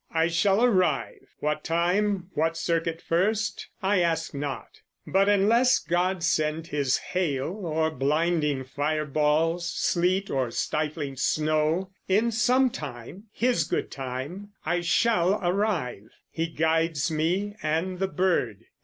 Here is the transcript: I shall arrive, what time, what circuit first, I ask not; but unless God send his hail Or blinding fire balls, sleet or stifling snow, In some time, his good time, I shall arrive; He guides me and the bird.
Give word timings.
I 0.11 0.29
shall 0.29 0.63
arrive, 0.63 1.27
what 1.41 1.63
time, 1.63 2.31
what 2.33 2.57
circuit 2.57 3.03
first, 3.03 3.67
I 3.83 3.99
ask 3.99 4.33
not; 4.33 4.81
but 5.05 5.29
unless 5.29 5.77
God 5.77 6.23
send 6.23 6.65
his 6.65 6.97
hail 6.97 7.51
Or 7.63 7.91
blinding 7.91 8.63
fire 8.63 9.05
balls, 9.05 9.71
sleet 9.71 10.31
or 10.31 10.49
stifling 10.49 11.17
snow, 11.17 11.91
In 12.07 12.31
some 12.31 12.71
time, 12.71 13.25
his 13.31 13.63
good 13.63 13.91
time, 13.91 14.53
I 14.65 14.81
shall 14.81 15.35
arrive; 15.35 16.09
He 16.31 16.47
guides 16.47 17.11
me 17.11 17.55
and 17.61 17.99
the 17.99 18.07
bird. 18.07 18.65